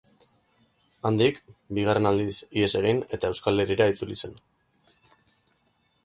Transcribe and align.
Handik, 1.09 1.35
bigarren 1.79 2.07
aldiz 2.11 2.33
ihes 2.61 2.69
egin 2.79 3.01
eta 3.17 3.31
Euskal 3.33 3.63
Herrira 3.65 3.87
itzuli 3.93 4.17
zen. 4.21 4.33